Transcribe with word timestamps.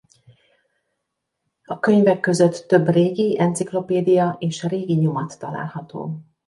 A 1.63 1.79
könyvek 1.79 2.19
között 2.19 2.65
több 2.67 2.87
régi 2.89 3.39
enciklopédia 3.39 4.35
és 4.39 4.63
régi 4.63 4.93
nyomat 4.93 5.39
található. 5.39 6.19